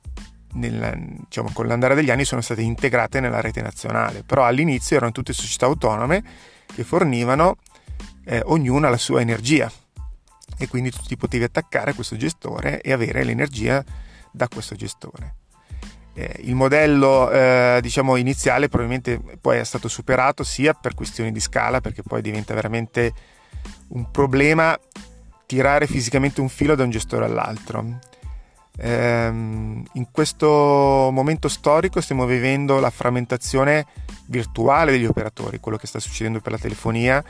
nel, 0.54 1.16
diciamo, 1.24 1.50
con 1.52 1.66
l'andare 1.66 1.94
degli 1.94 2.10
anni 2.10 2.24
sono 2.24 2.40
state 2.40 2.62
integrate 2.62 3.20
nella 3.20 3.40
rete 3.40 3.62
nazionale, 3.62 4.22
però 4.24 4.44
all'inizio 4.44 4.96
erano 4.96 5.12
tutte 5.12 5.32
società 5.32 5.66
autonome 5.66 6.22
che 6.66 6.84
fornivano 6.84 7.56
eh, 8.24 8.42
ognuna 8.44 8.88
la 8.88 8.96
sua 8.96 9.20
energia 9.20 9.70
e 10.58 10.68
quindi 10.68 10.90
tu 10.90 11.00
ti 11.02 11.16
potevi 11.16 11.44
attaccare 11.44 11.90
a 11.90 11.94
questo 11.94 12.16
gestore 12.16 12.80
e 12.80 12.92
avere 12.92 13.24
l'energia 13.24 13.84
da 14.30 14.48
questo 14.48 14.74
gestore. 14.74 15.36
Eh, 16.14 16.40
il 16.40 16.54
modello 16.54 17.30
eh, 17.30 17.78
diciamo 17.80 18.16
iniziale 18.16 18.68
probabilmente 18.68 19.18
poi 19.40 19.58
è 19.58 19.64
stato 19.64 19.88
superato 19.88 20.44
sia 20.44 20.74
per 20.74 20.94
questioni 20.94 21.32
di 21.32 21.40
scala 21.40 21.80
perché 21.80 22.02
poi 22.02 22.20
diventa 22.20 22.52
veramente 22.52 23.14
un 23.88 24.10
problema 24.10 24.78
tirare 25.46 25.86
fisicamente 25.86 26.42
un 26.42 26.50
filo 26.50 26.74
da 26.74 26.84
un 26.84 26.90
gestore 26.90 27.24
all'altro. 27.24 27.98
Ehm, 28.78 29.84
in 29.92 30.06
questo 30.10 31.10
momento 31.12 31.48
storico 31.48 32.00
stiamo 32.00 32.24
vivendo 32.24 32.80
la 32.80 32.90
frammentazione 32.90 33.86
virtuale 34.26 34.92
degli 34.92 35.04
operatori, 35.04 35.60
quello 35.60 35.76
che 35.76 35.86
sta 35.86 36.00
succedendo 36.00 36.40
per 36.40 36.52
la 36.52 36.58
telefonia 36.58 37.22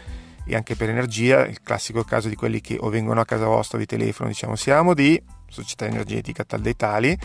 e 0.44 0.54
anche 0.54 0.76
per 0.76 0.88
l'energia, 0.88 1.46
il 1.46 1.62
classico 1.62 2.02
caso 2.04 2.28
di 2.28 2.36
quelli 2.36 2.60
che 2.60 2.76
o 2.80 2.88
vengono 2.88 3.20
a 3.20 3.24
casa 3.24 3.46
vostra 3.46 3.78
di 3.78 3.86
telefono, 3.86 4.28
diciamo 4.28 4.56
siamo 4.56 4.94
di 4.94 5.20
società 5.48 5.86
energetica 5.86 6.44
tal 6.44 6.60
dei 6.60 6.76
tali 6.76 7.16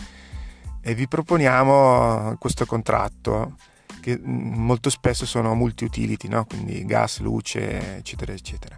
e 0.80 0.94
vi 0.94 1.08
proponiamo 1.08 2.36
questo 2.38 2.66
contratto 2.66 3.56
che 4.00 4.18
mm, 4.18 4.54
molto 4.54 4.90
spesso 4.90 5.26
sono 5.26 5.54
multi-utility, 5.54 6.28
no? 6.28 6.44
quindi 6.44 6.84
gas, 6.84 7.20
luce, 7.20 7.96
eccetera, 7.96 8.32
eccetera. 8.32 8.76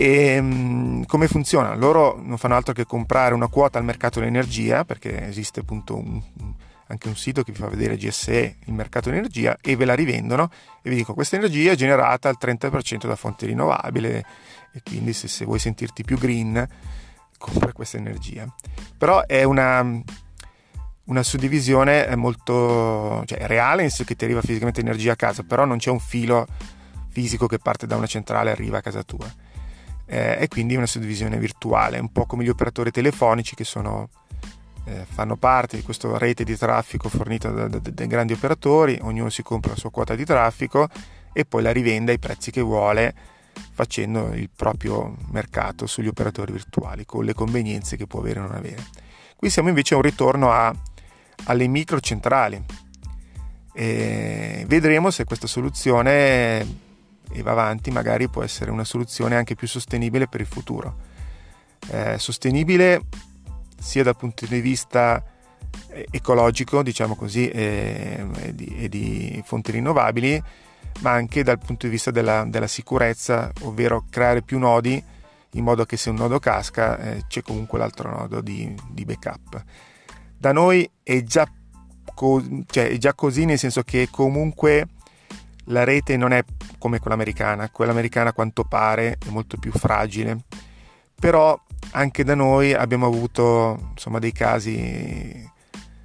E 0.00 0.40
mm, 0.40 1.02
come 1.06 1.26
funziona? 1.26 1.74
Loro 1.74 2.20
non 2.22 2.38
fanno 2.38 2.54
altro 2.54 2.72
che 2.72 2.84
comprare 2.84 3.34
una 3.34 3.48
quota 3.48 3.78
al 3.78 3.84
mercato 3.84 4.20
dell'energia, 4.20 4.84
perché 4.84 5.26
esiste 5.26 5.58
appunto 5.58 5.96
un, 5.96 6.22
anche 6.86 7.08
un 7.08 7.16
sito 7.16 7.42
che 7.42 7.50
vi 7.50 7.58
fa 7.58 7.66
vedere 7.66 7.96
GSE, 7.96 8.58
il 8.64 8.72
mercato 8.72 9.10
dell'energia, 9.10 9.56
e 9.60 9.74
ve 9.74 9.84
la 9.84 9.94
rivendono 9.94 10.52
e 10.82 10.90
vi 10.90 10.94
dico 10.94 11.14
questa 11.14 11.34
energia 11.34 11.72
è 11.72 11.74
generata 11.74 12.28
al 12.28 12.36
30% 12.40 13.08
da 13.08 13.16
fonte 13.16 13.46
rinnovabile 13.46 14.24
e 14.72 14.82
quindi 14.84 15.12
se, 15.12 15.26
se 15.26 15.44
vuoi 15.44 15.58
sentirti 15.58 16.04
più 16.04 16.16
green 16.16 16.64
compra 17.36 17.72
questa 17.72 17.96
energia. 17.96 18.46
Però 18.96 19.26
è 19.26 19.42
una, 19.42 19.84
una 21.06 21.22
suddivisione 21.24 22.14
molto 22.14 23.24
cioè, 23.26 23.48
reale, 23.48 23.80
nel 23.80 23.90
senso 23.90 24.04
che 24.04 24.14
ti 24.14 24.22
arriva 24.22 24.42
fisicamente 24.42 24.78
energia 24.78 25.14
a 25.14 25.16
casa, 25.16 25.42
però 25.42 25.64
non 25.64 25.78
c'è 25.78 25.90
un 25.90 25.98
filo 25.98 26.46
fisico 27.08 27.48
che 27.48 27.58
parte 27.58 27.88
da 27.88 27.96
una 27.96 28.06
centrale 28.06 28.50
e 28.50 28.52
arriva 28.52 28.78
a 28.78 28.80
casa 28.80 29.02
tua 29.02 29.46
eh, 30.08 30.38
e 30.40 30.48
quindi 30.48 30.74
una 30.74 30.86
suddivisione 30.86 31.38
virtuale, 31.38 31.98
un 31.98 32.10
po' 32.10 32.24
come 32.24 32.42
gli 32.42 32.48
operatori 32.48 32.90
telefonici 32.90 33.54
che 33.54 33.64
sono, 33.64 34.08
eh, 34.84 35.04
fanno 35.06 35.36
parte 35.36 35.76
di 35.76 35.82
questa 35.82 36.16
rete 36.16 36.44
di 36.44 36.56
traffico 36.56 37.10
fornita 37.10 37.50
da, 37.50 37.68
da, 37.68 37.78
dai 37.78 38.06
grandi 38.06 38.32
operatori, 38.32 38.98
ognuno 39.02 39.28
si 39.28 39.42
compra 39.42 39.72
la 39.72 39.76
sua 39.76 39.90
quota 39.90 40.14
di 40.14 40.24
traffico 40.24 40.88
e 41.32 41.44
poi 41.44 41.62
la 41.62 41.72
rivende 41.72 42.12
ai 42.12 42.18
prezzi 42.18 42.50
che 42.50 42.62
vuole 42.62 43.14
facendo 43.72 44.32
il 44.34 44.48
proprio 44.54 45.14
mercato 45.30 45.86
sugli 45.86 46.06
operatori 46.06 46.52
virtuali 46.52 47.04
con 47.04 47.24
le 47.24 47.34
convenienze 47.34 47.96
che 47.96 48.06
può 48.06 48.20
avere 48.20 48.40
o 48.40 48.42
non 48.42 48.54
avere. 48.54 48.84
Qui 49.36 49.50
siamo 49.50 49.68
invece 49.68 49.94
a 49.94 49.98
un 49.98 50.02
ritorno 50.02 50.50
a, 50.50 50.74
alle 51.44 51.66
microcentrali. 51.66 52.64
E 53.74 54.64
vedremo 54.66 55.10
se 55.10 55.24
questa 55.24 55.46
soluzione 55.46 56.87
e 57.30 57.42
va 57.42 57.52
avanti, 57.52 57.90
magari 57.90 58.28
può 58.28 58.42
essere 58.42 58.70
una 58.70 58.84
soluzione 58.84 59.36
anche 59.36 59.54
più 59.54 59.66
sostenibile 59.66 60.28
per 60.28 60.40
il 60.40 60.46
futuro. 60.46 60.96
Eh, 61.90 62.18
sostenibile 62.18 63.02
sia 63.78 64.02
dal 64.02 64.16
punto 64.16 64.46
di 64.46 64.60
vista 64.60 65.22
eh, 65.90 66.06
ecologico, 66.10 66.82
diciamo 66.82 67.14
così, 67.14 67.48
e, 67.48 68.26
di, 68.52 68.76
e, 68.76 68.88
di, 68.88 69.42
fonti 69.44 69.72
rinnovabili, 69.72 70.42
ma 71.00 71.12
anche 71.12 71.42
dal 71.42 71.58
punto 71.58 71.86
di 71.86 71.92
vista 71.92 72.10
della, 72.10 72.44
della, 72.44 72.66
sicurezza, 72.66 73.52
ovvero 73.62 74.04
creare 74.10 74.42
più 74.42 74.58
nodi 74.58 75.02
in 75.52 75.64
modo 75.64 75.84
che 75.84 75.96
se 75.96 76.10
un 76.10 76.16
nodo 76.16 76.38
casca 76.38 76.98
eh, 76.98 77.24
c'è 77.26 77.42
comunque 77.42 77.78
l'altro 77.78 78.10
nodo 78.10 78.40
di, 78.40 78.74
di 78.90 79.04
backup. 79.04 79.62
Da 80.36 80.52
noi 80.52 80.88
è 81.02 81.22
già, 81.22 81.48
co- 82.14 82.42
cioè, 82.66 82.90
è 82.90 82.96
già 82.98 83.14
così, 83.14 83.44
nel 83.44 83.58
senso 83.58 83.82
che 83.82 84.08
comunque 84.10 84.88
la 85.68 85.84
rete 85.84 86.16
non 86.16 86.32
è 86.32 86.44
come 86.78 86.98
quella 86.98 87.14
americana, 87.14 87.70
quella 87.70 87.92
americana 87.92 88.30
a 88.30 88.32
quanto 88.32 88.64
pare 88.64 89.18
è 89.24 89.30
molto 89.30 89.56
più 89.56 89.72
fragile, 89.72 90.44
però 91.14 91.58
anche 91.92 92.24
da 92.24 92.34
noi 92.34 92.72
abbiamo 92.74 93.06
avuto 93.06 93.90
insomma, 93.90 94.18
dei 94.18 94.32
casi 94.32 95.50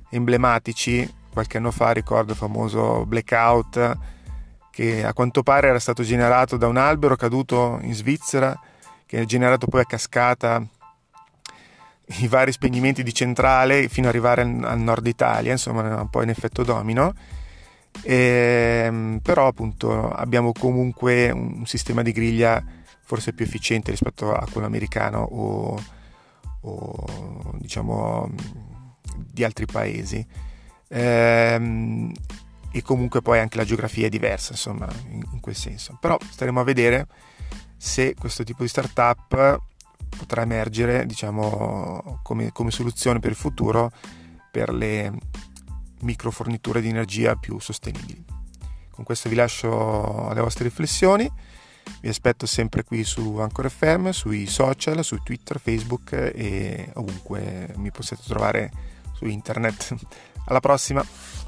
emblematici, 0.09 1.11
qualche 1.31 1.57
anno 1.57 1.71
fa 1.71 1.91
ricordo 1.91 2.31
il 2.31 2.37
famoso 2.37 3.05
blackout 3.05 3.97
che 4.69 5.05
a 5.05 5.13
quanto 5.13 5.43
pare 5.43 5.67
era 5.67 5.79
stato 5.79 6.03
generato 6.03 6.57
da 6.57 6.67
un 6.67 6.77
albero 6.77 7.15
caduto 7.15 7.77
in 7.81 7.93
Svizzera, 7.93 8.59
che 9.05 9.19
ha 9.19 9.25
generato 9.25 9.67
poi 9.67 9.81
a 9.81 9.85
cascata 9.85 10.65
i 12.17 12.27
vari 12.27 12.51
spegnimenti 12.51 13.03
di 13.03 13.13
centrale 13.13 13.87
fino 13.87 14.07
ad 14.07 14.13
arrivare 14.13 14.41
al 14.41 14.79
nord 14.79 15.05
Italia, 15.05 15.51
insomma 15.51 16.01
un 16.01 16.09
po' 16.09 16.23
in 16.23 16.29
effetto 16.29 16.63
domino 16.63 17.13
e, 18.01 18.83
ehm, 18.85 19.19
però 19.21 19.47
appunto 19.47 20.09
abbiamo 20.09 20.51
comunque 20.51 21.29
un 21.31 21.65
sistema 21.65 22.01
di 22.01 22.11
griglia 22.11 22.63
forse 23.01 23.33
più 23.33 23.45
efficiente 23.45 23.91
rispetto 23.91 24.33
a 24.33 24.47
quello 24.51 24.67
americano 24.67 25.21
o, 25.21 25.83
o 26.61 27.53
diciamo 27.59 28.29
di 29.15 29.43
altri 29.43 29.65
paesi. 29.65 30.25
Ehm, 30.89 32.11
e 32.75 32.81
comunque 32.81 33.21
poi 33.21 33.39
anche 33.39 33.57
la 33.57 33.65
geografia 33.65 34.07
è 34.07 34.09
diversa 34.09 34.53
insomma 34.53 34.87
in, 35.09 35.23
in 35.31 35.39
quel 35.39 35.55
senso. 35.55 35.97
Però 36.01 36.17
staremo 36.27 36.59
a 36.59 36.63
vedere 36.63 37.07
se 37.77 38.15
questo 38.17 38.43
tipo 38.43 38.63
di 38.63 38.69
startup 38.69 39.61
potrà 40.17 40.41
emergere 40.41 41.05
diciamo 41.05 42.19
come, 42.23 42.51
come 42.51 42.71
soluzione 42.71 43.19
per 43.19 43.31
il 43.31 43.35
futuro 43.35 43.91
per 44.51 44.71
le 44.71 45.11
microforniture 46.03 46.81
di 46.81 46.89
energia 46.89 47.35
più 47.35 47.59
sostenibili. 47.59 48.23
Con 48.89 49.03
questo 49.03 49.29
vi 49.29 49.35
lascio 49.35 50.27
alle 50.27 50.41
vostre 50.41 50.65
riflessioni, 50.65 51.29
vi 52.01 52.09
aspetto 52.09 52.45
sempre 52.45 52.83
qui 52.83 53.03
su 53.03 53.37
Anchor 53.37 53.69
FM, 53.69 54.09
sui 54.09 54.45
social, 54.45 55.03
su 55.03 55.17
Twitter, 55.23 55.59
Facebook 55.59 56.11
e 56.11 56.91
ovunque 56.93 57.73
mi 57.77 57.91
possiate 57.91 58.23
trovare 58.25 58.71
su 59.13 59.25
internet. 59.25 59.95
Alla 60.45 60.59
prossima! 60.59 61.42